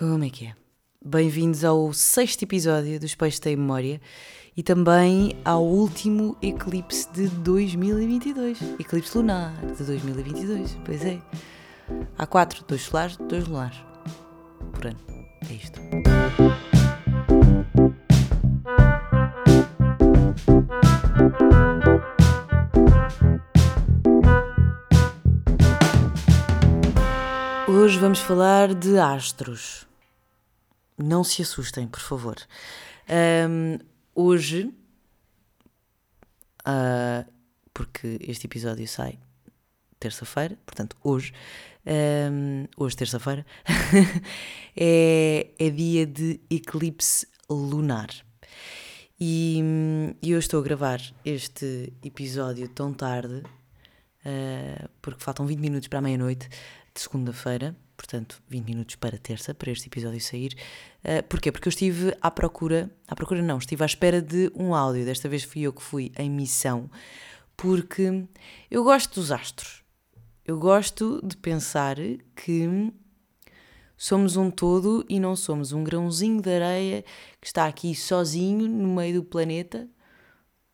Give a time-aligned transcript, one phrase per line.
[0.00, 0.54] Como é que é?
[1.04, 4.00] Bem-vindos ao sexto episódio do Espelhos Tem Memória
[4.56, 8.62] e também ao último eclipse de 2022.
[8.80, 11.20] Eclipse lunar de 2022, pois é.
[12.16, 13.76] Há quatro, dois solares, dois lunares.
[14.72, 14.98] Por ano.
[15.50, 15.78] É isto.
[27.68, 29.89] Hoje vamos falar de astros.
[31.02, 32.36] Não se assustem, por favor.
[33.08, 33.78] Ahm,
[34.14, 34.70] hoje,
[36.64, 37.24] ah,
[37.72, 39.18] porque este episódio sai
[39.98, 41.32] terça-feira, portanto, hoje,
[41.86, 43.46] ahm, hoje, terça-feira,
[44.76, 48.08] é, é dia de eclipse lunar.
[49.18, 49.62] E,
[50.22, 53.42] e eu estou a gravar este episódio tão tarde,
[54.24, 56.48] ah, porque faltam 20 minutos para a meia-noite
[56.94, 60.56] de segunda-feira, portanto 20 minutos para terça, para este episódio sair.
[61.04, 61.52] Uh, porquê?
[61.52, 65.28] Porque eu estive à procura, à procura não, estive à espera de um áudio, desta
[65.28, 66.90] vez fui eu que fui em missão,
[67.56, 68.24] porque
[68.70, 69.82] eu gosto dos astros.
[70.44, 71.96] Eu gosto de pensar
[72.34, 72.92] que
[73.96, 77.04] somos um todo e não somos um grãozinho de areia
[77.40, 79.88] que está aqui sozinho no meio do planeta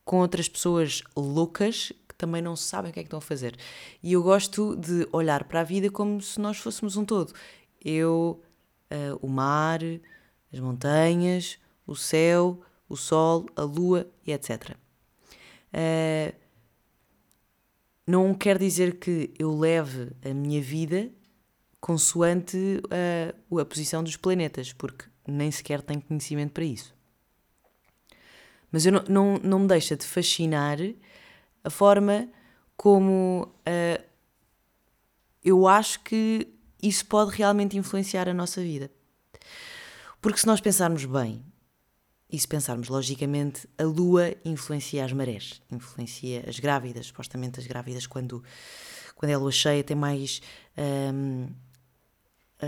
[0.04, 3.56] com outras pessoas loucas também não sabem o que é que estão a fazer.
[4.02, 7.32] E eu gosto de olhar para a vida como se nós fôssemos um todo.
[7.84, 8.42] Eu,
[8.90, 9.80] uh, o mar,
[10.52, 14.76] as montanhas, o céu, o sol, a lua e etc.
[15.72, 16.34] Uh,
[18.06, 21.10] não quer dizer que eu leve a minha vida
[21.80, 22.56] consoante
[23.48, 26.94] uh, a posição dos planetas, porque nem sequer tenho conhecimento para isso.
[28.70, 30.78] Mas eu não, não, não me deixa de fascinar
[31.66, 32.28] a forma
[32.76, 34.04] como uh,
[35.44, 36.46] eu acho que
[36.80, 38.88] isso pode realmente influenciar a nossa vida.
[40.20, 41.44] Porque se nós pensarmos bem,
[42.30, 48.06] e se pensarmos logicamente, a lua influencia as marés, influencia as grávidas, supostamente as grávidas
[48.06, 48.42] quando,
[49.16, 50.40] quando é a lua cheia tem mais.
[50.76, 51.48] Um,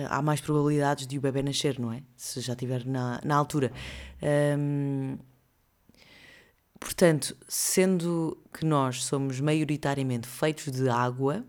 [0.08, 2.02] há mais probabilidades de o bebê nascer, não é?
[2.16, 3.72] Se já estiver na, na altura.
[4.58, 5.18] Um,
[6.78, 11.44] portanto, sendo que nós somos maioritariamente feitos de água,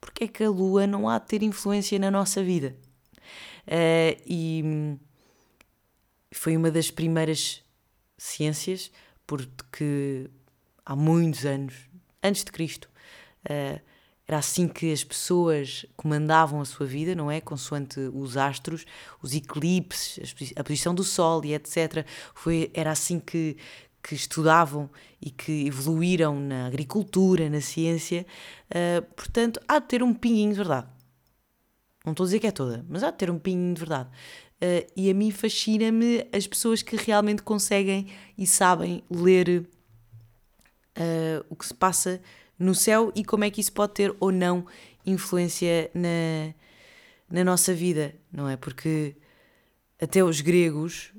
[0.00, 2.76] porque é que a lua não há de ter influência na nossa vida?
[3.66, 4.98] Uh, e
[6.32, 7.62] foi uma das primeiras
[8.16, 8.90] ciências,
[9.26, 10.28] porque
[10.84, 11.74] há muitos anos,
[12.22, 12.88] antes de Cristo,
[13.44, 13.80] uh,
[14.30, 17.40] era assim que as pessoas comandavam a sua vida, não é?
[17.40, 18.86] Consoante os astros,
[19.20, 22.06] os eclipses, a posição do Sol e etc.
[22.32, 23.56] Foi, era assim que,
[24.02, 24.90] que estudavam
[25.20, 28.26] e que evoluíram na agricultura, na ciência.
[28.70, 30.88] Uh, portanto, há de ter um pinguinho de verdade.
[32.04, 34.08] Não estou a dizer que é toda, mas há de ter um pinguinho de verdade.
[34.56, 39.66] Uh, e a mim fascina-me as pessoas que realmente conseguem e sabem ler
[40.96, 42.20] uh, o que se passa
[42.58, 44.66] no céu e como é que isso pode ter ou não
[45.04, 46.54] influência na,
[47.30, 48.56] na nossa vida, não é?
[48.56, 49.16] Porque
[50.00, 51.12] até os gregos,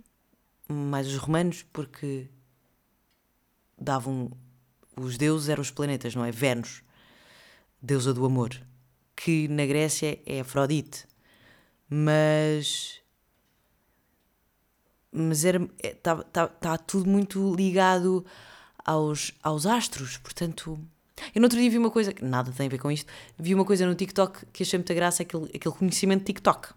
[0.67, 2.27] mais os romanos, porque
[3.81, 4.31] davam.
[4.95, 6.31] Os deuses eram os planetas, não é?
[6.31, 6.83] Vênus,
[7.81, 8.51] deusa do amor,
[9.15, 11.07] que na Grécia é Afrodite,
[11.89, 13.01] mas
[15.11, 18.25] mas está é, tá, tá tudo muito ligado
[18.85, 20.79] aos, aos astros, portanto.
[21.35, 23.65] Eu no outro dia vi uma coisa, nada tem a ver com isto, vi uma
[23.65, 26.69] coisa no TikTok que achei muita graça, aquele, aquele conhecimento TikTok,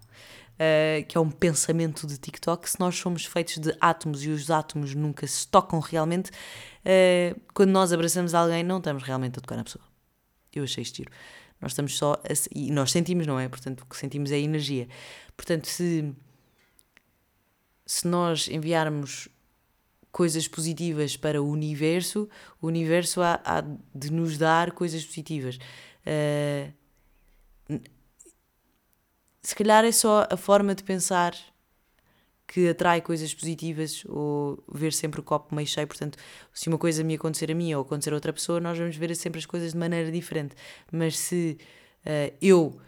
[0.54, 4.50] uh, que é um pensamento de TikTok, se nós somos feitos de átomos e os
[4.50, 9.56] átomos nunca se tocam realmente, uh, quando nós abraçamos alguém não estamos realmente a tocar
[9.56, 9.84] na pessoa.
[10.52, 11.10] Eu achei giro.
[11.60, 13.48] Nós estamos só, a, e nós sentimos, não é?
[13.48, 14.88] Portanto, o que sentimos é energia.
[15.36, 16.14] Portanto, se
[17.86, 19.28] se nós enviarmos
[20.10, 22.28] coisas positivas para o universo,
[22.60, 23.60] o universo há, há
[23.94, 25.56] de nos dar coisas positivas.
[26.06, 26.72] Uh,
[29.44, 31.34] se calhar é só a forma de pensar
[32.46, 35.86] que atrai coisas positivas ou ver sempre o copo meio cheio.
[35.86, 36.18] Portanto,
[36.52, 39.14] se uma coisa me acontecer a mim ou acontecer a outra pessoa, nós vamos ver
[39.16, 40.54] sempre as coisas de maneira diferente.
[40.90, 41.58] Mas se
[42.06, 42.80] uh, eu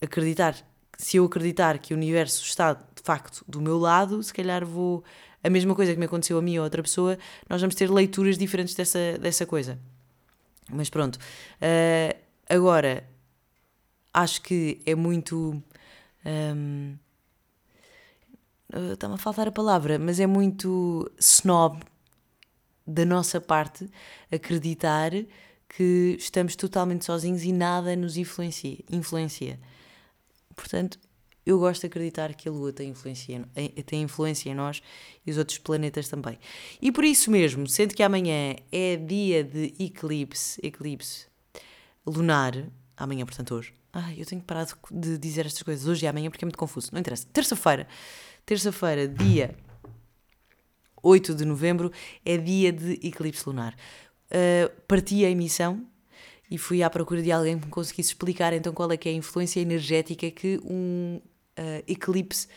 [0.00, 0.64] acreditar
[0.98, 5.04] se eu acreditar que o universo está de facto do meu lado, se calhar vou.
[5.44, 7.16] A mesma coisa que me aconteceu a mim ou a outra pessoa,
[7.48, 9.78] nós vamos ter leituras diferentes dessa, dessa coisa.
[10.68, 11.16] Mas pronto.
[11.16, 12.16] Uh,
[12.48, 13.04] agora,
[14.16, 15.62] acho que é muito.
[16.24, 16.96] Um,
[18.92, 21.80] Está-me a faltar a palavra, mas é muito snob
[22.84, 23.88] da nossa parte
[24.30, 25.12] acreditar
[25.68, 28.78] que estamos totalmente sozinhos e nada nos influencia.
[28.90, 29.60] influencia.
[30.54, 30.98] Portanto,
[31.44, 33.48] eu gosto de acreditar que a Lua tem influência,
[33.86, 34.82] tem influência em nós
[35.24, 36.36] e os outros planetas também.
[36.82, 41.26] E por isso mesmo, sendo que amanhã é dia de eclipse, eclipse
[42.04, 42.52] lunar,
[42.96, 43.72] amanhã, portanto, hoje.
[43.98, 46.90] Ai, eu tenho parar de dizer estas coisas hoje e amanhã porque é muito confuso.
[46.92, 47.26] Não interessa.
[47.32, 47.88] Terça-feira,
[48.44, 49.56] terça-feira, dia
[51.02, 51.90] 8 de novembro,
[52.22, 53.74] é dia de eclipse lunar.
[54.26, 55.82] Uh, parti a emissão
[56.50, 59.12] e fui à procura de alguém que me conseguisse explicar então qual é que é
[59.12, 61.18] a influência energética que um
[61.58, 62.48] uh, eclipse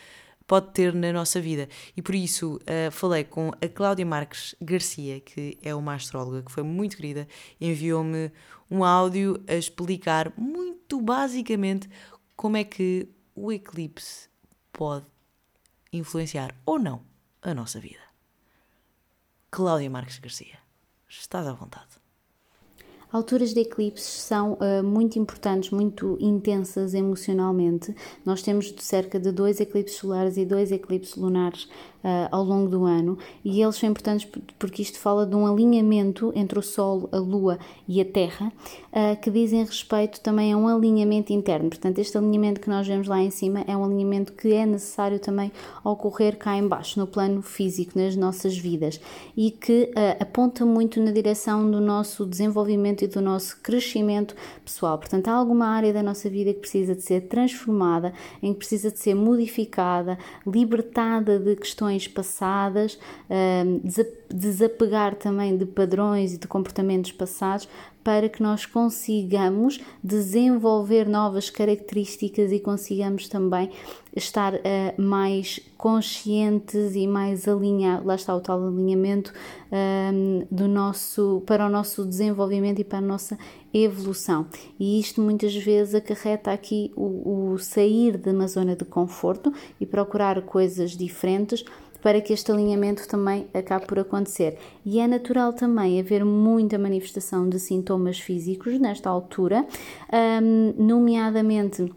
[0.46, 1.70] pode ter na nossa vida.
[1.96, 6.52] E por isso uh, falei com a Cláudia Marques Garcia, que é uma astróloga que
[6.52, 7.26] foi muito querida,
[7.62, 8.30] enviou-me
[8.70, 11.90] um áudio a explicar muito basicamente
[12.36, 14.30] como é que o eclipse
[14.72, 15.06] pode
[15.92, 17.02] influenciar ou não
[17.42, 18.00] a nossa vida.
[19.52, 20.60] Cláudia Marques Garcia,
[21.08, 22.00] estás à vontade.
[23.12, 27.96] Alturas de eclipses são uh, muito importantes, muito intensas emocionalmente.
[28.24, 31.68] Nós temos cerca de dois eclipses solares e dois eclipses lunares
[32.04, 36.32] uh, ao longo do ano e eles são importantes porque isto fala de um alinhamento
[36.36, 38.52] entre o Sol, a Lua e a Terra
[38.92, 41.70] uh, que dizem respeito também a um alinhamento interno.
[41.70, 45.20] Portanto, este alinhamento que nós vemos lá em cima é um alinhamento que é necessário
[45.20, 45.52] também
[45.84, 49.00] ocorrer cá embaixo, no plano físico, nas nossas vidas
[49.36, 54.98] e que aponta muito na direção do nosso desenvolvimento e do nosso crescimento pessoal.
[54.98, 58.92] Portanto, há alguma área da nossa vida que precisa de ser transformada, em que precisa
[58.92, 63.00] de ser modificada, libertada de questões passadas,
[63.30, 63.82] hum,
[64.30, 67.68] desapegar também de padrões e de comportamentos passados
[68.04, 73.70] para que nós consigamos desenvolver novas características e consigamos também
[74.16, 74.60] estar uh,
[74.98, 79.34] mais conscientes e mais alinhados, lá está o tal alinhamento
[79.72, 83.38] um, do nosso, para o nosso desenvolvimento e para a nossa
[83.74, 84.48] evolução.
[84.80, 89.86] E isto muitas vezes acarreta aqui o, o sair de uma zona de conforto e
[89.86, 91.64] procurar coisas diferentes
[92.02, 94.58] para que este alinhamento também acabe por acontecer.
[94.86, 99.66] E é natural também haver muita manifestação de sintomas físicos nesta altura,
[100.42, 101.92] um, nomeadamente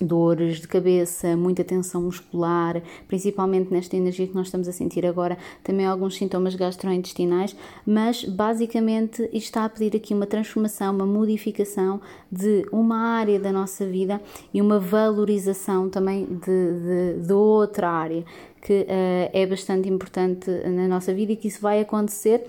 [0.00, 5.36] dores de cabeça, muita tensão muscular, principalmente nesta energia que nós estamos a sentir agora,
[5.62, 12.00] também alguns sintomas gastrointestinais, mas basicamente está a pedir aqui uma transformação, uma modificação
[12.30, 14.20] de uma área da nossa vida
[14.52, 18.24] e uma valorização também de, de, de outra área
[18.60, 22.46] que uh, é bastante importante na nossa vida e que isso vai acontecer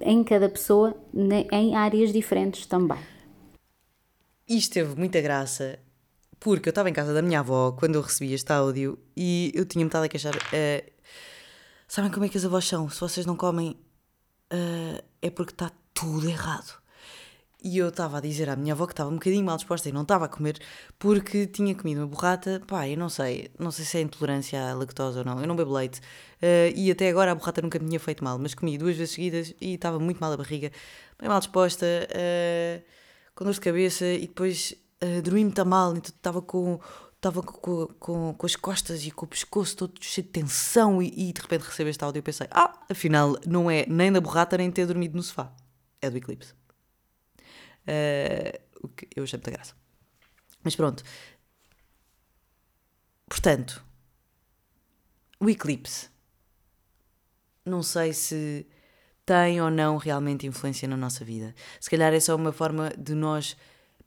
[0.00, 0.94] em cada pessoa,
[1.52, 2.98] em áreas diferentes também.
[4.48, 5.78] Isto teve muita graça,
[6.40, 9.64] porque eu estava em casa da minha avó quando eu recebi este áudio e eu
[9.64, 10.34] tinha-me estado a queixar.
[10.36, 10.90] Uh,
[11.86, 12.88] sabem como é que as avós são?
[12.88, 13.76] Se vocês não comem,
[14.52, 16.80] uh, é porque está tudo errado.
[17.62, 19.92] E eu estava a dizer à minha avó que estava um bocadinho mal disposta e
[19.92, 20.60] não estava a comer
[20.96, 22.62] porque tinha comido uma borrata.
[22.66, 25.40] Pá, eu não sei, não sei se é intolerância à lactose ou não.
[25.40, 28.38] Eu não bebo leite uh, e até agora a borrata nunca me tinha feito mal,
[28.38, 30.70] mas comi duas vezes seguidas e estava muito mal a barriga,
[31.18, 32.82] bem mal disposta, uh,
[33.34, 36.80] com dor de cabeça e depois uh, dormi muito mal, então estava com.
[37.16, 41.08] Estava com, com, com as costas e com o pescoço todo cheio de tensão e,
[41.08, 44.56] e de repente recebo este áudio e pensei: ah, afinal não é nem da borrata
[44.56, 45.52] nem ter dormido no sofá,
[46.00, 46.57] é do eclipse.
[47.88, 49.74] Uh, o que eu achei muita graça.
[50.62, 51.02] Mas pronto.
[53.26, 53.84] Portanto,
[55.40, 56.10] o eclipse.
[57.64, 58.66] Não sei se
[59.24, 61.54] tem ou não realmente influência na nossa vida.
[61.78, 63.56] Se calhar é só uma forma de nós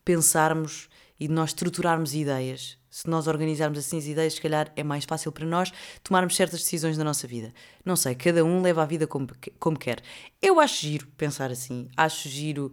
[0.03, 2.77] pensarmos e de nós estruturarmos ideias.
[2.89, 5.71] Se nós organizarmos assim as ideias, se calhar é mais fácil para nós
[6.03, 7.53] tomarmos certas decisões na nossa vida.
[7.85, 9.27] Não sei, cada um leva a vida como,
[9.59, 10.01] como quer.
[10.41, 11.87] Eu acho giro pensar assim.
[11.95, 12.71] Acho giro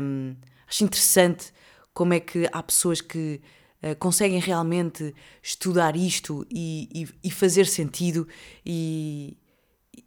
[0.00, 1.52] um, acho interessante
[1.92, 3.40] como é que há pessoas que
[3.82, 8.26] uh, conseguem realmente estudar isto e, e, e fazer sentido
[8.64, 9.36] e,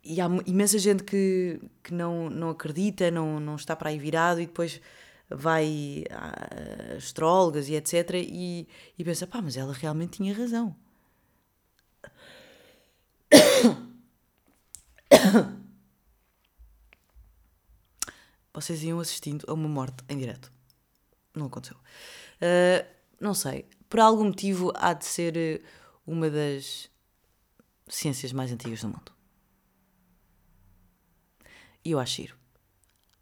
[0.04, 4.42] e, há imensa gente que, que não, não acredita, não, não está para aí virado
[4.42, 4.82] e depois
[5.30, 8.12] vai a astrólogas e etc.
[8.16, 10.76] E, e pensa, pá, mas ela realmente tinha razão.
[18.56, 20.52] Vocês iam assistindo a uma morte em direto.
[21.36, 21.78] Não aconteceu.
[21.78, 22.86] Uh,
[23.20, 23.66] não sei.
[23.90, 25.62] Por algum motivo há de ser eh,
[26.08, 26.90] uma das
[27.88, 29.12] ciências mais antigas do mundo.
[31.84, 32.36] E eu acho giro.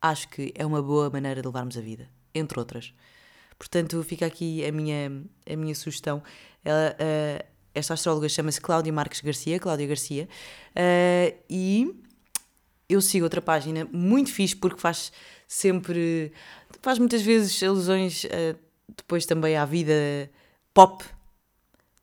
[0.01, 2.93] Acho que é uma boa maneira de levarmos a vida, entre outras.
[3.57, 6.23] Portanto, fica aqui a minha, a minha sugestão.
[6.63, 10.29] Ela, uh, esta astróloga chama-se Cláudia Marques Garcia, Cláudia Garcia,
[10.71, 12.03] uh, e
[12.93, 15.11] eu sigo outra página muito fixe porque faz
[15.47, 16.31] sempre.
[16.81, 18.57] faz muitas vezes alusões uh,
[18.95, 20.29] depois também à vida
[20.73, 21.03] pop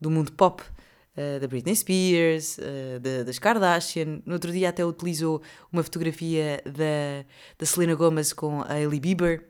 [0.01, 0.63] do mundo pop.
[1.11, 4.23] Uh, da Britney Spears, uh, da, das Kardashian.
[4.25, 5.43] No outro dia até utilizou
[5.73, 7.27] uma fotografia da,
[7.59, 9.45] da Selena Gomez com a Hailey Bieber.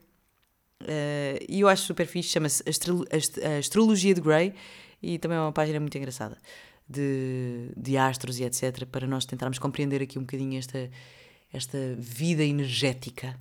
[1.48, 4.54] E eu acho super fixe, chama-se a, Astrologia de Grey
[5.02, 6.38] e também é uma página muito engraçada
[6.90, 8.84] de, de astros e etc.
[8.86, 10.90] para nós tentarmos compreender aqui um bocadinho esta,
[11.52, 13.38] esta vida energética.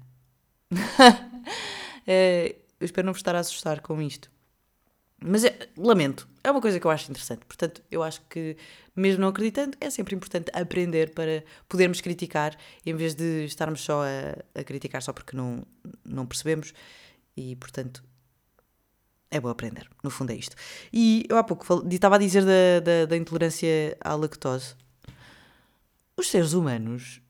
[2.05, 4.31] eu espero não vos estar a assustar com isto.
[5.21, 7.45] Mas é, lamento, é uma coisa que eu acho interessante.
[7.45, 8.55] Portanto, eu acho que,
[8.95, 14.03] mesmo não acreditando, é sempre importante aprender para podermos criticar, em vez de estarmos só
[14.03, 15.65] a, a criticar só porque não,
[16.05, 16.73] não percebemos.
[17.35, 18.01] E, portanto,
[19.29, 19.89] é bom aprender.
[20.01, 20.55] No fundo, é isto.
[20.91, 24.75] E eu há pouco estava a dizer da, da, da intolerância à lactose.
[26.15, 27.21] Os seres humanos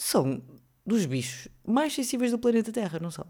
[0.00, 0.42] são
[0.84, 3.26] dos bichos mais sensíveis do planeta Terra, não são?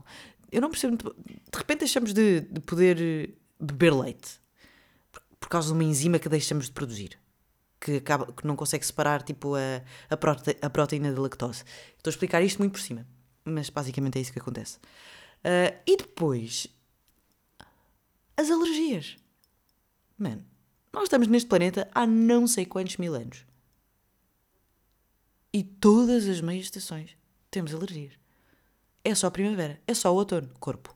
[0.50, 0.96] Eu não percebo.
[0.96, 4.40] De repente deixamos de, de poder beber leite
[5.12, 7.18] por, por, causa de uma enzima que deixamos de produzir.
[7.80, 11.64] Que, acaba, que não consegue separar tipo, a, a, prote, a proteína da lactose.
[11.96, 13.06] Estou a explicar isto muito por cima,
[13.44, 14.76] mas basicamente é isso que acontece.
[14.76, 16.66] Uh, e depois,
[18.36, 19.16] as alergias.
[20.18, 20.44] Mano,
[20.92, 23.46] nós estamos neste planeta há não sei quantos mil anos.
[25.52, 27.16] E todas as meias estações
[27.50, 28.12] temos alergias.
[29.04, 30.94] É só a primavera, é só o outono, corpo.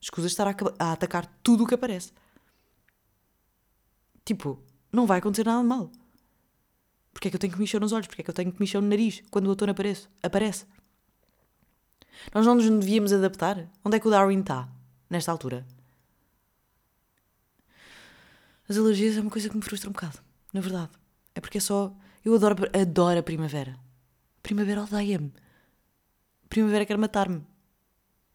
[0.00, 2.12] Escusa estar a, a atacar tudo o que aparece.
[4.24, 5.90] Tipo, não vai acontecer nada de mal.
[7.12, 8.06] Porque é que eu tenho que mexer nos olhos?
[8.06, 10.08] Porque é que eu tenho que mexer no nariz quando o outono aparece?
[10.22, 10.66] aparece?
[12.34, 13.68] Nós não nos devíamos adaptar?
[13.84, 14.68] Onde é que o Darwin está,
[15.08, 15.66] nesta altura?
[18.68, 20.18] As alergias é uma coisa que me frustra um bocado,
[20.52, 20.90] na verdade.
[21.34, 21.94] É porque é só.
[22.24, 23.78] Eu adoro, adoro a primavera.
[24.42, 25.32] Primavera odeia-me.
[26.48, 27.42] Primavera quer matar-me.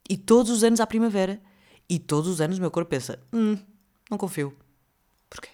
[0.10, 1.42] E todos os anos há primavera.
[1.90, 3.58] E todos os anos o meu corpo pensa: hum,
[4.10, 4.56] não confio.
[5.30, 5.50] Porquê?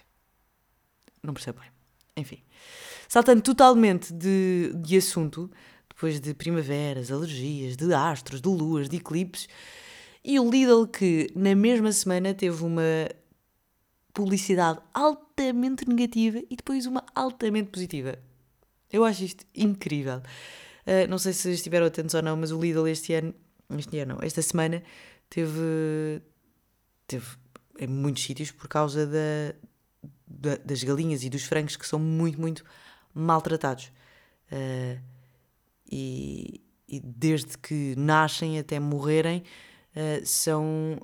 [1.22, 1.70] Não percebo bem.
[2.16, 2.42] Enfim.
[3.08, 5.50] Saltando totalmente de, de assunto,
[5.88, 9.48] depois de primaveras, alergias, de astros, de luas, de eclipses,
[10.22, 13.08] e o Lidl que na mesma semana teve uma
[14.12, 18.18] publicidade altamente negativa e depois uma altamente positiva.
[18.92, 20.18] Eu acho isto incrível.
[20.86, 23.34] Uh, não sei se estiveram atentos ou não, mas o Lidl este ano,
[23.78, 24.82] este ano não, esta semana
[25.28, 26.20] teve,
[27.06, 27.26] teve
[27.78, 29.54] em muitos sítios por causa da,
[30.26, 32.64] da, das galinhas e dos frangos que são muito, muito
[33.14, 33.92] maltratados.
[34.50, 35.00] Uh,
[35.90, 39.44] e, e, desde que nascem até morrerem,
[39.94, 41.00] uh, são.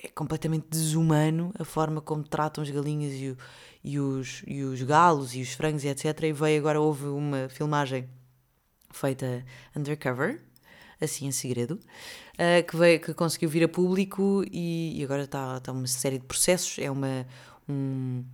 [0.00, 3.36] É completamente desumano a forma como tratam as galinhas e o,
[3.82, 6.22] e os, e os galos e os frangos e etc.
[6.22, 8.08] E veio agora, houve uma filmagem
[8.90, 9.44] feita
[9.76, 10.40] undercover,
[11.00, 11.80] assim em segredo,
[12.34, 16.18] uh, que, veio, que conseguiu vir a público e, e agora está, está uma série
[16.18, 16.78] de processos.
[16.78, 17.26] É uma,
[17.68, 18.24] um,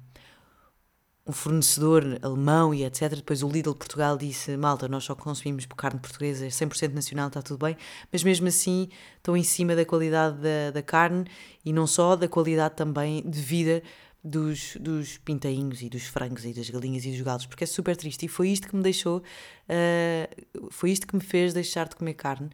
[1.26, 3.14] um fornecedor alemão e etc.
[3.16, 7.64] Depois o Lidl Portugal disse: Malta, nós só consumimos carne portuguesa, 100% nacional, está tudo
[7.64, 7.76] bem,
[8.12, 11.24] mas mesmo assim estão em cima da qualidade da, da carne
[11.64, 13.82] e não só, da qualidade também de vida
[14.22, 17.94] dos, dos pintainhos e dos frangos e das galinhas e dos galos, porque é super
[17.96, 18.24] triste.
[18.24, 22.14] E foi isto que me deixou, uh, foi isto que me fez deixar de comer
[22.14, 22.48] carne,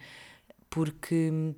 [0.69, 1.55] porque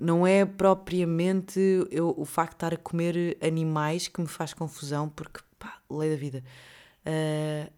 [0.00, 5.08] não é propriamente eu, o facto de estar a comer animais que me faz confusão,
[5.08, 6.44] porque, pá, lei da vida.
[7.06, 7.72] Uh,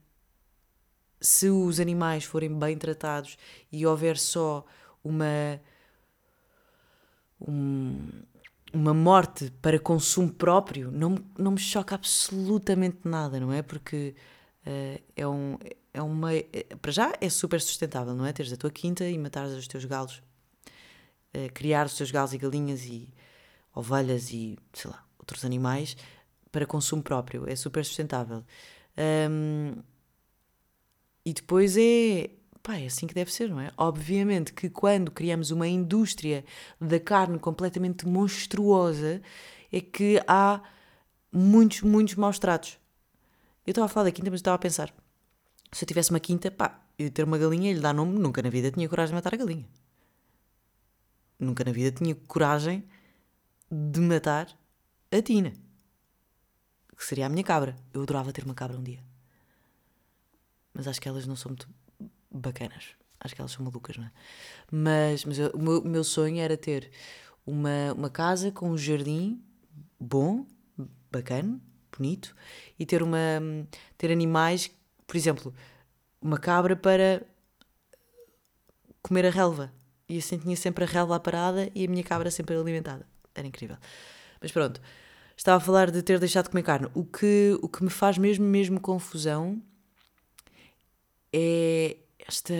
[1.21, 3.37] se os animais forem bem tratados
[3.71, 4.65] e houver só
[5.03, 5.61] uma.
[7.41, 8.09] Um,
[8.73, 13.63] uma morte para consumo próprio não, não me choca absolutamente nada, não é?
[13.63, 14.15] Porque
[14.67, 15.59] uh, é um.
[15.95, 16.45] É uma, é,
[16.83, 18.33] para já é super sustentável, não é?
[18.33, 20.23] Teres a tua quinta e matares os teus galos,
[21.35, 23.09] uh, criar os teus galos e galinhas e
[23.75, 25.97] ovelhas e sei lá, outros animais
[26.57, 28.43] para consumo próprio, é super sustentável.
[29.31, 29.75] Um,
[31.23, 32.31] e depois é
[32.63, 33.71] Pá, é assim que deve ser, não é?
[33.77, 36.45] Obviamente que quando criamos uma indústria
[36.81, 39.23] da carne completamente monstruosa,
[39.71, 40.61] é que há
[41.31, 42.77] muitos, muitos maus tratos.
[43.65, 44.93] Eu estava a falar da quinta, mas estava a pensar:
[45.71, 48.43] se eu tivesse uma quinta, pá, eu ter uma galinha e lhe dar nome, nunca
[48.43, 49.69] na vida tinha coragem de matar a galinha.
[51.39, 52.83] Nunca na vida tinha coragem
[53.71, 54.49] de matar
[55.13, 55.53] a Tina,
[56.97, 57.77] que seria a minha cabra.
[57.93, 59.01] Eu adorava ter uma cabra um dia.
[60.73, 61.69] Mas acho que elas não são muito
[62.31, 62.97] bacanas.
[63.21, 64.13] Acho que elas são malucas, não é?
[64.71, 66.91] Mas, mas eu, o, meu, meu sonho era ter
[67.47, 69.43] uma, uma casa com um jardim
[69.99, 70.47] bom,
[71.11, 71.61] bacana,
[71.97, 72.35] bonito,
[72.79, 73.19] e ter, uma,
[73.97, 74.71] ter animais,
[75.07, 75.55] por exemplo,
[76.21, 77.23] uma cabra para
[79.03, 79.73] comer a relva.
[80.09, 83.07] E assim tinha sempre a relva parada e a minha cabra sempre alimentada.
[83.35, 83.77] Era incrível.
[84.41, 84.81] Mas pronto,
[85.37, 86.89] estava a falar de ter deixado de comer carne.
[86.95, 89.63] O que, o que me faz mesmo, mesmo confusão
[91.33, 92.55] é esta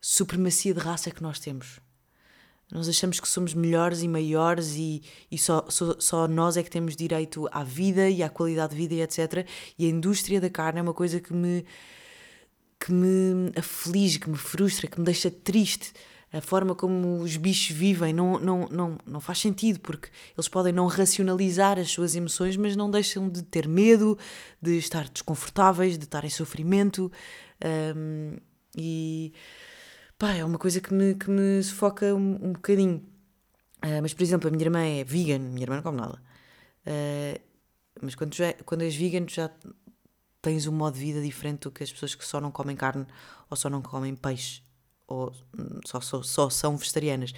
[0.00, 1.80] supremacia de raça que nós temos.
[2.70, 6.70] Nós achamos que somos melhores e maiores e, e só, só, só, nós é que
[6.70, 9.46] temos direito à vida e à qualidade de vida e etc.
[9.78, 11.64] E a indústria da carne é uma coisa que me,
[12.80, 15.92] que me aflige, que me frustra, que me deixa triste.
[16.34, 20.72] A forma como os bichos vivem não, não, não, não faz sentido, porque eles podem
[20.72, 24.18] não racionalizar as suas emoções, mas não deixam de ter medo,
[24.60, 27.10] de estar desconfortáveis, de estar em sofrimento.
[27.96, 28.36] Um,
[28.76, 29.32] e
[30.18, 32.96] pá, é uma coisa que me, que me sufoca um, um bocadinho.
[33.76, 36.20] Uh, mas, por exemplo, a minha irmã é vegan, minha irmã não come nada.
[36.84, 37.40] Uh,
[38.02, 39.48] mas quando, já, quando és vegan, já
[40.42, 43.06] tens um modo de vida diferente do que as pessoas que só não comem carne
[43.48, 44.63] ou só não comem peixe
[45.06, 47.32] ou hum, só, só, só são vegetarianas.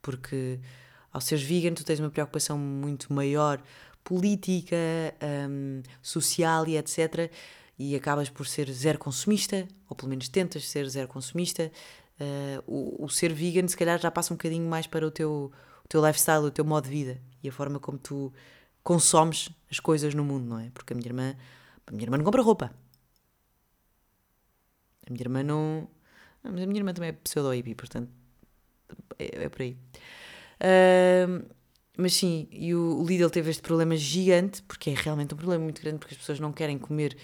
[0.00, 0.60] Porque
[1.12, 3.60] ao seres vegan, tu tens uma preocupação muito maior
[4.04, 4.76] política,
[5.50, 7.30] um, social e etc.
[7.78, 11.70] E acabas por ser zero consumista, ou pelo menos tentas ser zero consumista,
[12.20, 15.52] uh, o, o, ser vegan se calhar já passa um bocadinho mais para o teu,
[15.84, 18.32] o teu lifestyle, o teu modo de vida e a forma como tu
[18.82, 20.70] consomes as coisas no mundo, não é?
[20.70, 21.36] Porque a minha irmã,
[21.86, 22.72] a minha irmã não compra roupa.
[25.06, 25.88] A minha irmã não.
[26.42, 28.10] Mas a minha irmã também é pseudo-hippie, portanto
[29.18, 29.76] é, é por aí.
[30.60, 31.46] Uh,
[31.96, 35.82] mas sim, e o, Lidl teve este problema gigante, porque é realmente um problema muito
[35.82, 37.16] grande, porque as pessoas não querem comer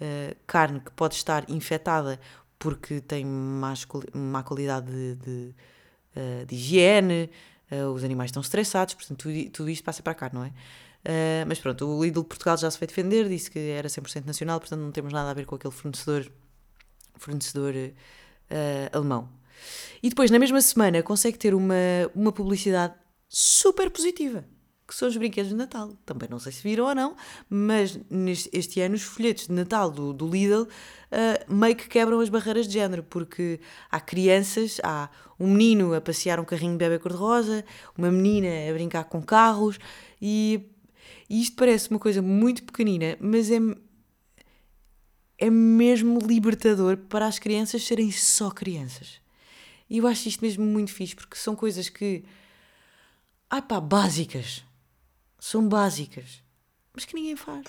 [0.00, 2.20] uh, carne que pode estar infectada
[2.58, 5.54] porque tem má qualidade de, de,
[6.16, 7.30] uh, de higiene,
[7.94, 10.48] os animais estão estressados, portanto tudo, tudo isto passa para cá, não é?
[10.48, 14.58] Uh, mas pronto, o Lidl Portugal já se foi defender, disse que era 100% nacional,
[14.58, 16.30] portanto não temos nada a ver com aquele fornecedor,
[17.16, 17.74] fornecedor
[18.92, 19.28] alemão.
[20.02, 21.74] E depois, na mesma semana, consegue ter uma,
[22.14, 22.94] uma publicidade
[23.28, 24.44] super positiva
[24.88, 25.92] que são os brinquedos de Natal.
[26.06, 27.14] Também não sei se viram ou não,
[27.50, 32.18] mas neste, este ano os folhetos de Natal do, do Lidl uh, meio que quebram
[32.20, 36.78] as barreiras de género, porque há crianças, há um menino a passear um carrinho de
[36.78, 37.62] bebê cor-de-rosa,
[37.98, 39.78] uma menina a brincar com carros,
[40.22, 40.62] e,
[41.28, 43.58] e isto parece uma coisa muito pequenina, mas é,
[45.38, 49.20] é mesmo libertador para as crianças serem só crianças.
[49.88, 52.24] E eu acho isto mesmo muito fixe, porque são coisas que.
[53.48, 54.62] Ai pá, básicas
[55.38, 56.42] são básicas,
[56.92, 57.64] mas que ninguém faz.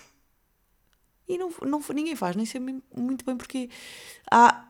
[1.27, 3.69] E não, não, ninguém faz, nem sei muito bem porque
[4.29, 4.67] há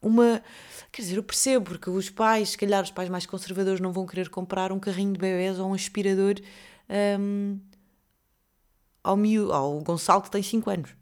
[0.00, 0.42] uma.
[0.90, 4.06] Quer dizer, eu percebo, porque os pais, se calhar os pais mais conservadores, não vão
[4.06, 6.36] querer comprar um carrinho de bebés ou um aspirador
[7.20, 7.60] um,
[9.04, 10.96] ao, Miu, ao Gonçalo que tem 5 anos.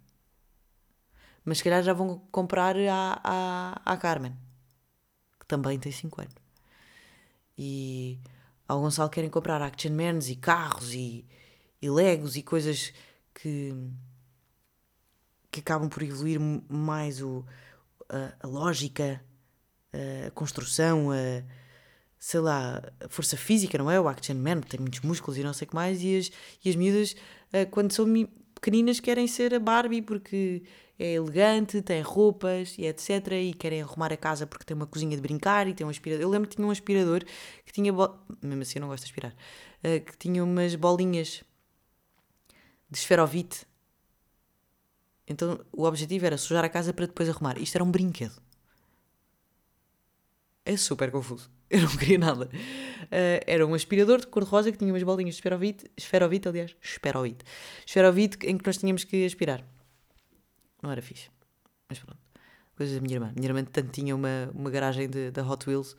[1.46, 4.36] Mas se calhar já vão comprar à, à, à Carmen,
[5.38, 6.34] que também tem 5 anos.
[7.56, 8.18] E
[8.66, 11.24] ao Gonçalo querem comprar Action Mans e carros e,
[11.80, 12.92] e Legos e coisas
[13.32, 13.72] que,
[15.52, 17.44] que acabam por evoluir mais o,
[18.08, 19.24] a, a lógica,
[20.26, 21.44] a construção, a,
[22.18, 24.00] sei lá, a força física, não é?
[24.00, 26.30] O Action Man tem muitos músculos e não sei o que mais, e as,
[26.64, 27.14] e as miúdas,
[27.70, 28.04] quando são
[28.56, 30.62] pequeninas, querem ser a Barbie porque
[30.98, 33.32] é elegante, tem roupas e etc.
[33.32, 36.22] E querem arrumar a casa porque tem uma cozinha de brincar e tem um aspirador.
[36.22, 37.22] Eu lembro que tinha um aspirador
[37.64, 37.92] que tinha.
[37.92, 38.18] Bo...
[38.42, 39.32] Mesmo assim, eu não gosto de aspirar.
[39.84, 41.44] Uh, que tinha umas bolinhas
[42.90, 43.66] de esferovite.
[45.28, 47.58] Então o objetivo era sujar a casa para depois arrumar.
[47.58, 48.40] Isto era um brinquedo.
[50.64, 51.55] É super confuso.
[51.70, 52.46] Eu não queria nada.
[52.46, 55.90] Uh, era um aspirador de cor-de-rosa que tinha umas bolinhas de esferovite.
[55.96, 56.76] Esferovite, aliás.
[56.82, 57.44] Esferovite.
[57.84, 59.64] Esferovite em que nós tínhamos que aspirar.
[60.82, 61.28] Não era fixe.
[61.88, 62.18] Mas pronto.
[62.76, 63.32] Coisas da minha irmã.
[63.34, 65.96] Minha irmã tanto tinha uma, uma garagem da Hot Wheels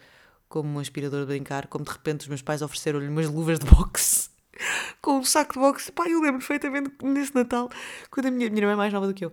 [0.47, 3.65] como um aspirador de brincar, como de repente os meus pais ofereceram-lhe umas luvas de
[3.65, 4.29] boxe
[5.01, 5.91] com um saco de boxe.
[5.91, 7.69] Pai, eu lembro perfeitamente nesse Natal,
[8.09, 9.29] quando a minha, minha irmã é mais nova do que eu.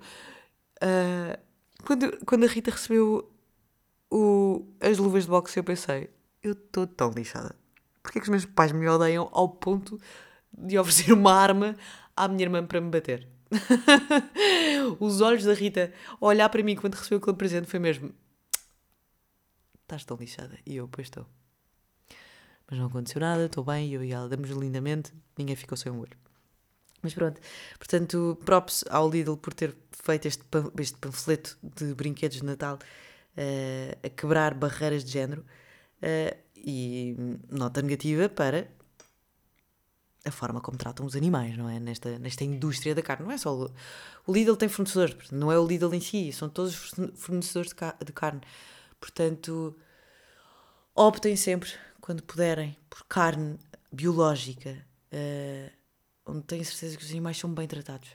[0.77, 1.39] Uh,
[1.85, 3.31] quando, quando a Rita recebeu
[4.11, 6.11] o, as luvas de boxe, eu pensei,
[6.45, 7.57] eu estou tão lixada.
[8.03, 9.99] Porquê que os meus pais me odeiam ao ponto
[10.53, 11.75] de oferecer uma arma
[12.15, 13.27] à minha irmã para me bater?
[15.01, 18.15] Os olhos da Rita a olhar para mim quando recebeu aquele presente foi mesmo.
[19.83, 20.59] Estás tão lixada.
[20.67, 21.27] E eu, pois estou.
[22.69, 26.01] Mas não aconteceu nada, estou bem, eu e ela damos lindamente, ninguém ficou sem um
[26.01, 26.17] olho.
[27.03, 27.39] Mas pronto,
[27.79, 30.43] portanto, props ao Lidl por ter feito este,
[30.79, 35.45] este panfleto de brinquedos de Natal uh, a quebrar barreiras de género.
[36.05, 37.17] Uh, e
[37.51, 38.69] nota negativa para
[40.25, 41.79] a forma como tratam os animais, não é?
[41.79, 43.25] Nesta, nesta indústria da carne.
[43.25, 43.55] Não é só.
[43.55, 43.71] O,
[44.27, 48.07] o Lidl tem fornecedores, não é o Lidl em si, são todos os fornecedores de,
[48.07, 48.41] de carne.
[48.99, 49.77] Portanto,
[50.95, 53.59] optem sempre, quando puderem, por carne
[53.93, 55.71] biológica, uh,
[56.27, 58.09] onde tenho certeza que os animais são bem tratados.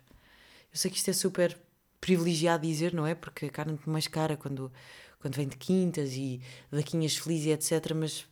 [0.71, 1.57] Eu sei que isto é super
[2.01, 3.13] privilegiado dizer, não é?
[3.13, 4.71] Porque a carne é mais cara quando,
[5.19, 7.93] quando vem de quintas e vaquinhas felizes e etc.
[7.93, 8.25] Mas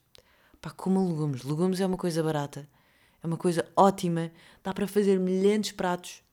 [0.60, 1.44] pá, como legumes.
[1.44, 2.68] Legumes é uma coisa barata,
[3.22, 4.32] é uma coisa ótima,
[4.64, 6.24] dá para fazer milhares de pratos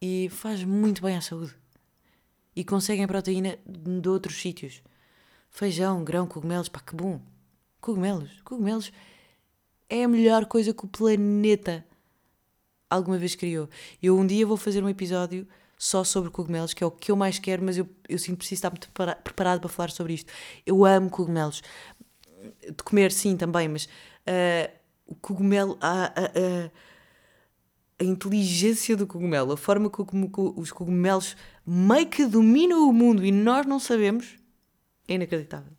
[0.00, 1.54] e faz muito bem à saúde.
[2.54, 4.82] E conseguem proteína de outros sítios.
[5.50, 7.20] Feijão, grão, cogumelos, pá, que bom.
[7.80, 8.92] Cogumelos, cogumelos
[9.88, 11.84] é a melhor coisa que o planeta
[12.88, 13.68] alguma vez criou.
[14.02, 15.46] Eu um dia vou fazer um episódio
[15.78, 18.58] só sobre cogumelos, que é o que eu mais quero, mas eu, eu sinto preciso
[18.58, 18.90] estar muito
[19.22, 20.32] preparado para falar sobre isto.
[20.64, 21.62] Eu amo cogumelos.
[22.62, 24.70] De comer, sim, também, mas uh,
[25.06, 26.70] o cogumelo, a, a, a,
[28.00, 33.32] a, inteligência do cogumelo, a forma como os cogumelos meio que dominam o mundo e
[33.32, 34.36] nós não sabemos,
[35.08, 35.72] é inacreditável.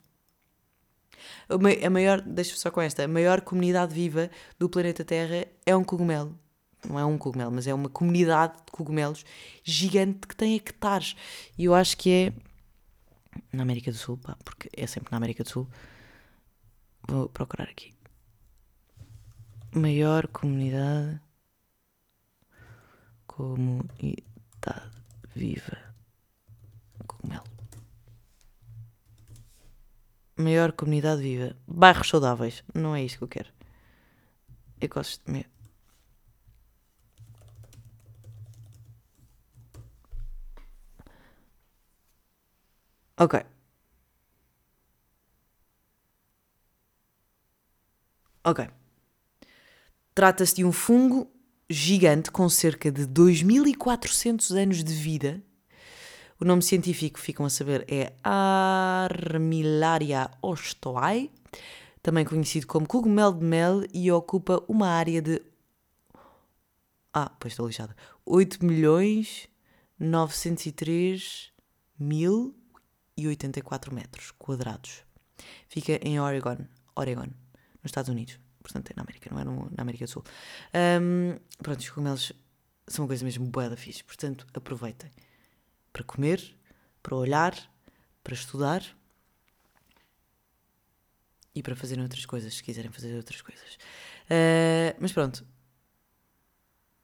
[1.47, 5.83] A maior, deixa só com esta, a maior comunidade viva do planeta Terra é um
[5.83, 6.35] cogumelo
[6.87, 9.25] não é um cogumelo, mas é uma comunidade de cogumelos
[9.63, 11.15] gigante que tem hectares.
[11.57, 12.33] E eu acho que é
[13.51, 15.67] na América do Sul, pá, porque é sempre na América do Sul.
[17.07, 17.93] Vou procurar aqui.
[19.73, 21.19] Maior comunidade.
[23.27, 24.23] Comunidade
[25.35, 25.77] viva.
[27.05, 27.43] Cogumelo.
[30.37, 31.55] Maior comunidade viva.
[31.67, 32.63] Bairros saudáveis.
[32.73, 33.49] Não é isso que eu quero.
[34.79, 35.54] Ecossistema.
[43.17, 43.45] Ok.
[48.43, 48.67] Ok.
[50.13, 51.31] Trata-se de um fungo
[51.69, 55.41] gigante com cerca de 2400 anos de vida.
[56.39, 61.31] O nome científico, ficam a saber, é Armillaria ostoai,
[62.03, 65.41] também conhecido como cogumelo de mel, e ocupa uma área de.
[67.13, 67.95] Ah, pois estou lixada.
[68.25, 69.47] 8 milhões
[69.97, 71.53] 903
[71.97, 72.53] mil
[73.17, 75.03] e 84 metros quadrados.
[75.67, 76.57] Fica em Oregon,
[76.95, 77.27] Oregon,
[77.81, 78.39] nos Estados Unidos.
[78.61, 80.23] Portanto, é na América, não é no, na América do Sul.
[80.73, 82.33] Um, pronto, os cogumelos
[82.87, 84.03] são uma coisa mesmo boa da fixe.
[84.03, 85.11] Portanto, aproveitem
[85.93, 86.41] para comer,
[87.03, 87.53] para olhar,
[88.23, 88.83] para estudar
[91.53, 93.75] e para fazerem outras coisas, se quiserem fazer outras coisas.
[94.25, 95.45] Uh, mas pronto,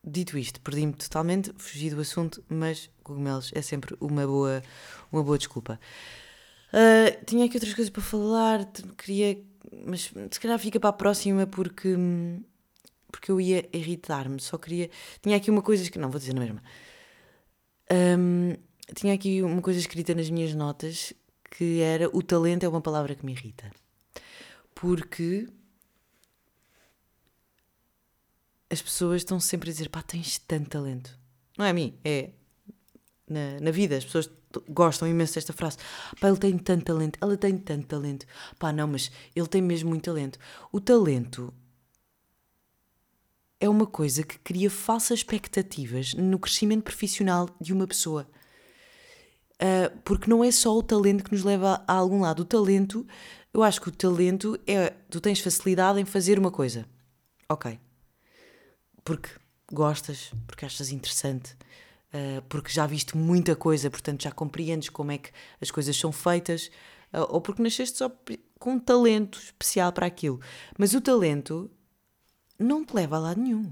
[0.04, 4.62] dito isto, perdi-me totalmente, fugi do assunto, mas cogumelos é sempre uma boa,
[5.12, 5.80] uma boa desculpa.
[6.74, 8.66] Uh, tinha aqui outras coisas para falar,
[8.98, 9.38] queria,
[9.86, 11.96] mas se calhar fica para a próxima porque,
[13.12, 14.40] porque eu ia irritar-me.
[14.40, 14.90] Só queria.
[15.22, 16.00] Tinha aqui uma coisa que.
[16.00, 16.64] Não, vou dizer na mesma.
[17.92, 18.56] Um,
[18.96, 21.14] tinha aqui uma coisa escrita nas minhas notas
[21.52, 23.70] que era: o talento é uma palavra que me irrita.
[24.74, 25.48] Porque
[28.72, 31.20] as pessoas estão sempre a dizer: pá, tens tanto talento.
[31.58, 32.32] Não é a mim, é
[33.28, 33.98] na, na vida.
[33.98, 34.30] As pessoas
[34.70, 35.78] gostam imenso desta frase.
[36.20, 38.26] Pá, ele tem tanto talento, ela tem tanto talento.
[38.58, 40.40] Pá, não, mas ele tem mesmo muito talento.
[40.72, 41.54] O talento
[43.60, 48.28] é uma coisa que cria falsas expectativas no crescimento profissional de uma pessoa.
[49.62, 52.40] Uh, porque não é só o talento que nos leva a, a algum lado.
[52.40, 53.06] O talento,
[53.54, 54.90] eu acho que o talento é.
[55.10, 56.86] Tu tens facilidade em fazer uma coisa.
[57.48, 57.78] Ok.
[59.04, 59.30] Porque
[59.72, 61.56] gostas, porque achas interessante,
[62.14, 66.12] uh, porque já viste muita coisa, portanto já compreendes como é que as coisas são
[66.12, 66.68] feitas,
[67.14, 68.12] uh, ou porque nasceste só
[68.60, 70.40] com um talento especial para aquilo.
[70.78, 71.70] Mas o talento
[72.60, 73.72] não te leva a lado nenhum.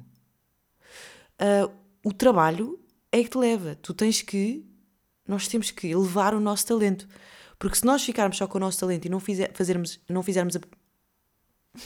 [1.40, 1.72] Uh,
[2.04, 2.80] o trabalho
[3.12, 3.76] é que te leva.
[3.76, 4.66] Tu tens que.
[5.28, 7.08] Nós temos que elevar o nosso talento.
[7.58, 10.56] Porque se nós ficarmos só com o nosso talento e não, fizer, fazermos, não fizermos
[10.56, 10.60] a.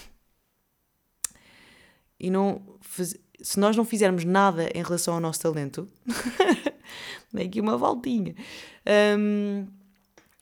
[2.19, 2.79] e não.
[3.43, 5.87] Se nós não fizermos nada em relação ao nosso talento,
[7.31, 8.33] nem aqui uma voltinha.
[9.19, 9.67] Um,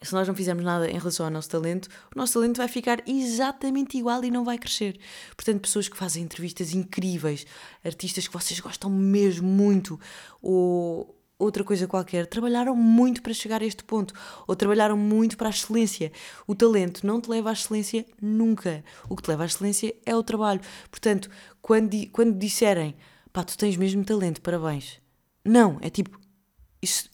[0.03, 3.01] se nós não fizermos nada em relação ao nosso talento, o nosso talento vai ficar
[3.07, 4.99] exatamente igual e não vai crescer.
[5.35, 7.45] Portanto, pessoas que fazem entrevistas incríveis,
[7.83, 9.99] artistas que vocês gostam mesmo muito,
[10.41, 14.13] ou outra coisa qualquer, trabalharam muito para chegar a este ponto,
[14.47, 16.11] ou trabalharam muito para a excelência.
[16.47, 18.83] O talento não te leva à excelência nunca.
[19.09, 20.61] O que te leva à excelência é o trabalho.
[20.89, 21.29] Portanto,
[21.61, 22.95] quando, quando disserem,
[23.33, 24.99] pá, tu tens mesmo talento, parabéns.
[25.43, 26.19] Não, é tipo,
[26.81, 27.09] isso,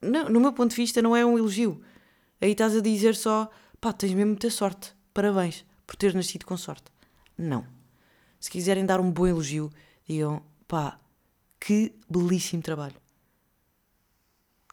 [0.00, 1.80] não, no meu ponto de vista, não é um elogio.
[2.40, 6.56] Aí estás a dizer só, pá, tens mesmo muita sorte, parabéns por teres nascido com
[6.56, 6.84] sorte.
[7.36, 7.66] Não.
[8.38, 9.70] Se quiserem dar um bom elogio,
[10.08, 11.00] digam, pá,
[11.58, 12.94] que belíssimo trabalho.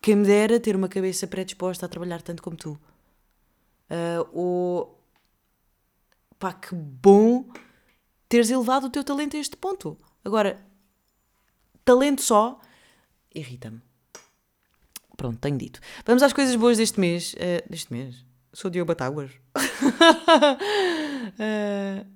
[0.07, 2.79] Quem me dera ter uma cabeça predisposta a trabalhar tanto como tu.
[3.91, 5.03] Uh, ou
[6.39, 7.45] pá, que bom
[8.29, 9.99] teres elevado o teu talento a este ponto.
[10.23, 10.65] Agora,
[11.83, 12.57] talento só,
[13.35, 13.81] irrita-me.
[15.17, 15.81] Pronto, tenho dito.
[16.05, 17.33] Vamos às coisas boas deste mês.
[17.33, 18.23] Uh, deste mês?
[18.53, 19.31] Sou Diogo Batáguas.
[19.57, 19.59] uh,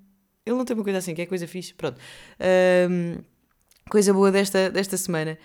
[0.46, 1.74] ele não tem uma coisa assim, que é coisa fixe.
[1.74, 2.00] Pronto.
[2.40, 3.22] Uh,
[3.90, 5.38] coisa boa desta, desta semana.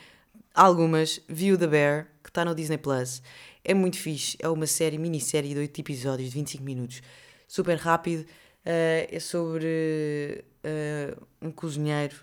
[0.54, 1.20] Algumas.
[1.28, 2.06] View the Bear,
[2.36, 3.22] está no Disney Plus.
[3.64, 4.36] É muito fixe.
[4.40, 7.02] É uma série, minissérie de 8 episódios de 25 minutos.
[7.48, 8.22] Super rápido.
[8.64, 12.16] Uh, é sobre uh, um cozinheiro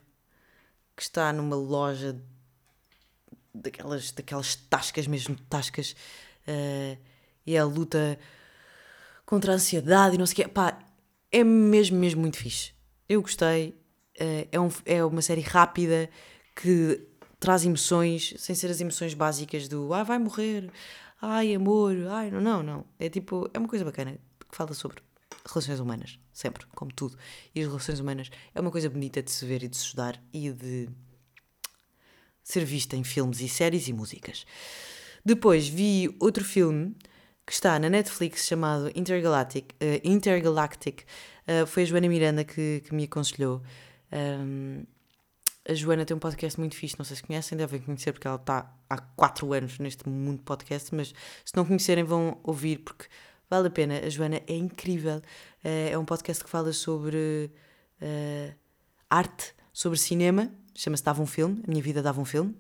[0.96, 2.22] que está numa loja
[3.54, 5.96] daquelas, daquelas tascas, mesmo tascas,
[6.48, 6.98] uh,
[7.46, 8.20] e é a luta
[9.26, 10.48] contra a ansiedade e não sei o quê.
[10.48, 10.78] Pá,
[11.32, 12.74] é mesmo, mesmo muito fixe.
[13.10, 13.82] Eu gostei.
[14.16, 16.08] É, um, é uma série rápida
[16.56, 17.08] que
[17.44, 20.72] traz emoções, sem ser as emoções básicas do ah, vai morrer,
[21.22, 22.86] ai, amor, ai, não, não, não.
[22.98, 24.18] É tipo, é uma coisa bacana
[24.50, 25.04] que fala sobre
[25.46, 27.18] relações humanas, sempre, como tudo.
[27.54, 30.24] E as relações humanas é uma coisa bonita de se ver e de se estudar
[30.32, 30.88] e de
[32.42, 34.46] ser vista em filmes e séries e músicas.
[35.26, 36.96] Depois vi outro filme
[37.46, 39.74] que está na Netflix chamado Intergalactic.
[39.82, 41.02] Uh, Intergalactic.
[41.46, 43.62] Uh, foi a Joana Miranda que, que me aconselhou.
[44.14, 44.86] Um,
[45.68, 48.38] a Joana tem um podcast muito fixe, não sei se conhecem, devem conhecer porque ela
[48.38, 51.14] está há 4 anos neste mundo podcast, mas
[51.46, 53.06] se não conhecerem vão ouvir porque
[53.50, 54.00] vale a pena.
[54.00, 55.18] A Joana é incrível.
[55.64, 57.52] Uh, é um podcast que fala sobre
[59.10, 62.56] arte, sobre cinema chama-se Dava um Filme, A Minha Vida Dava um Filme.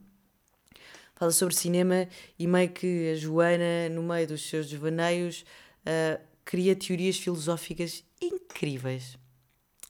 [1.15, 5.45] Fala sobre cinema e meio que a Joana, no meio dos seus desvaneios,
[5.81, 9.17] uh, cria teorias filosóficas incríveis.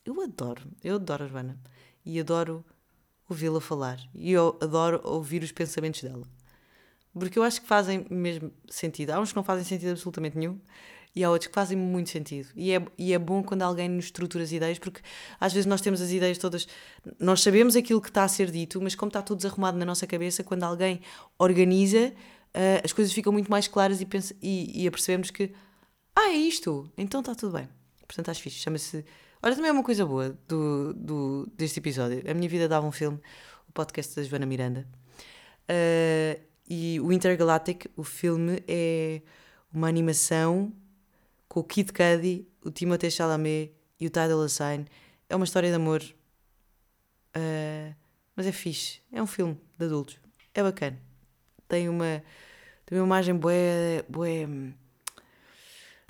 [0.06, 1.58] Eu adoro, eu adoro a Joana
[2.06, 2.64] e adoro
[3.30, 6.28] ouvi-la falar e eu adoro ouvir os pensamentos dela.
[7.14, 9.12] Porque eu acho que fazem mesmo sentido.
[9.12, 10.60] Há uns que não fazem sentido absolutamente nenhum
[11.16, 12.50] e há outros que fazem muito sentido.
[12.56, 15.02] E é, e é bom quando alguém nos estrutura as ideias, porque
[15.40, 16.68] às vezes nós temos as ideias todas,
[17.20, 20.08] nós sabemos aquilo que está a ser dito, mas como está tudo desarrumado na nossa
[20.08, 21.02] cabeça, quando alguém
[21.38, 22.12] organiza,
[22.56, 25.54] uh, as coisas ficam muito mais claras e, pensa, e, e apercebemos que,
[26.16, 27.70] ah, é isto, então está tudo bem.
[28.08, 28.60] Portanto, acho fixe.
[28.60, 29.04] Chama-se.
[29.46, 32.24] Olha, também é uma coisa boa do, do, deste episódio.
[32.26, 33.20] A minha vida dava um filme,
[33.68, 34.88] o podcast da Joana Miranda.
[35.70, 39.22] Uh, e o Intergalactic, o filme, é
[39.74, 40.72] uma animação
[41.50, 44.86] com o Kid Cudi, o Timothée Chalamet e o Ty Dolla $ign.
[45.28, 46.02] É uma história de amor,
[47.36, 47.96] uh,
[48.38, 49.02] mas é fixe.
[49.12, 50.18] É um filme de adultos.
[50.54, 50.98] É bacana.
[51.68, 52.24] Tem uma,
[52.86, 53.54] tem uma imagem boa,
[54.08, 54.74] boa, não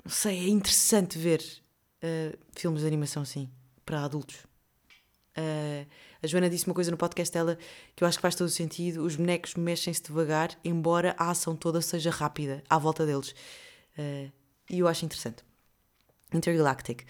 [0.06, 1.63] sei, é interessante ver
[2.04, 3.50] uh, filmes de animação assim,
[3.84, 4.36] para adultos.
[5.36, 5.86] Uh,
[6.22, 7.58] a Joana disse uma coisa no podcast dela
[7.96, 9.02] que eu acho que faz todo o sentido.
[9.02, 13.34] Os bonecos mexem-se devagar, embora a ação toda seja rápida à volta deles.
[13.98, 14.30] Uh,
[14.70, 15.44] e eu acho interessante.
[16.32, 17.02] Intergalactic.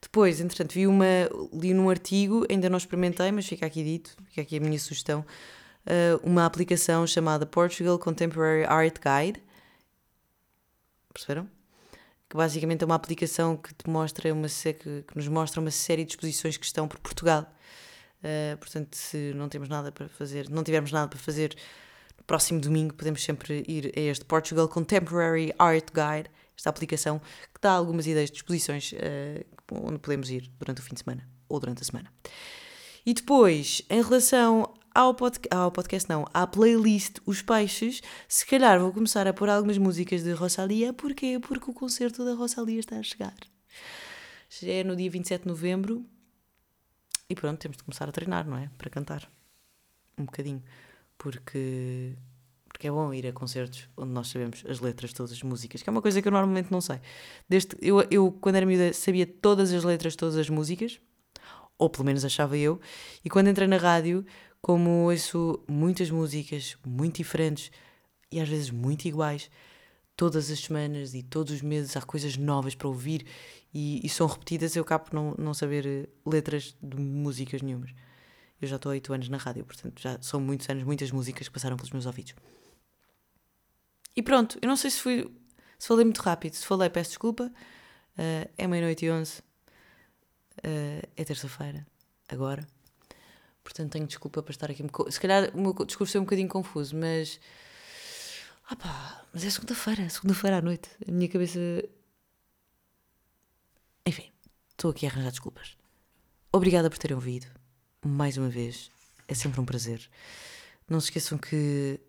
[0.00, 1.04] Depois, entretanto, vi uma,
[1.52, 5.20] li num artigo, ainda não experimentei, mas fica aqui dito, fica aqui a minha sugestão,
[5.20, 9.42] uh, uma aplicação chamada Portugal Contemporary Art Guide.
[11.12, 11.59] Perceberam?
[12.30, 16.04] Que basicamente é uma aplicação que te mostra uma que, que nos mostra uma série
[16.04, 17.52] de exposições que estão por Portugal.
[18.22, 21.54] Uh, portanto, se não temos nada para fazer, não tivermos nada para fazer
[22.16, 27.60] no próximo domingo, podemos sempre ir a este Portugal Contemporary Art Guide esta aplicação que
[27.60, 31.58] dá algumas ideias de exposições uh, onde podemos ir durante o fim de semana ou
[31.58, 32.12] durante a semana.
[33.04, 38.78] E depois, em relação ao, pod ao podcast, não, à playlist Os Peixes, se calhar
[38.78, 40.92] vou começar a pôr algumas músicas de Rosalia.
[40.92, 41.38] Porquê?
[41.40, 43.34] Porque o concerto da Rosalia está a chegar.
[44.62, 46.04] É no dia 27 de novembro
[47.30, 48.70] e pronto, temos de começar a treinar, não é?
[48.76, 49.30] Para cantar
[50.18, 50.62] um bocadinho.
[51.16, 52.14] Porque
[52.68, 55.82] porque é bom ir a concertos onde nós sabemos as letras de todas as músicas,
[55.82, 57.00] que é uma coisa que eu normalmente não sei.
[57.48, 61.00] Desde, eu, eu, quando era miúda, sabia todas as letras de todas as músicas,
[61.78, 62.80] ou pelo menos achava eu,
[63.24, 64.24] e quando entrei na rádio,
[64.60, 67.70] como ouço muitas músicas muito diferentes
[68.30, 69.50] e às vezes muito iguais,
[70.16, 73.26] todas as semanas e todos os meses há coisas novas para ouvir
[73.72, 77.92] e, e são repetidas, eu acabo por não, não saber eh, letras de músicas nenhumas.
[78.60, 81.48] Eu já estou há 8 anos na rádio, portanto já são muitos anos, muitas músicas
[81.48, 82.34] que passaram pelos meus ouvidos.
[84.14, 85.30] E pronto, eu não sei se fui.
[85.78, 86.54] Se falei muito rápido.
[86.54, 87.50] Se falei, peço desculpa.
[88.18, 89.40] Uh, é meia-noite e onze.
[90.58, 91.86] Uh, é terça-feira,
[92.28, 92.66] agora.
[93.70, 94.82] Portanto, tenho desculpa para estar aqui.
[95.10, 97.38] Se calhar o meu discurso é um bocadinho confuso, mas.
[98.68, 100.90] Ah pá, mas é segunda-feira, segunda-feira à noite.
[101.06, 101.60] A minha cabeça.
[104.04, 104.28] Enfim,
[104.70, 105.76] estou aqui a arranjar desculpas.
[106.52, 107.46] Obrigada por terem ouvido.
[108.04, 108.90] Mais uma vez.
[109.28, 110.10] É sempre um prazer.
[110.88, 112.00] Não se esqueçam que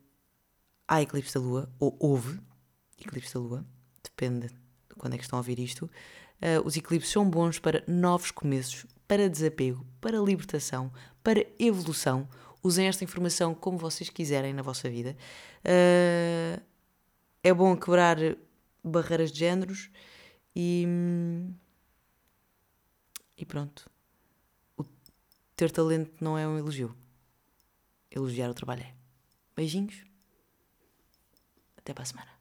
[0.87, 2.39] há eclipse da Lua, ou houve
[2.99, 3.63] eclipse da Lua,
[4.03, 4.55] depende de
[4.97, 5.85] quando é que estão a ouvir isto.
[6.41, 10.91] Uh, os eclipses são bons para novos começos, para desapego, para libertação,
[11.23, 12.27] para evolução.
[12.63, 15.17] Usem esta informação como vocês quiserem na vossa vida.
[15.65, 16.61] Uh,
[17.43, 18.17] é bom quebrar
[18.83, 19.89] barreiras de géneros
[20.55, 20.85] e.
[23.37, 23.89] E pronto.
[24.77, 24.83] O
[25.55, 26.95] ter talento não é um elogio.
[28.11, 28.93] Elogiar o trabalho é.
[29.55, 30.03] Beijinhos.
[31.77, 32.40] Até para a semana.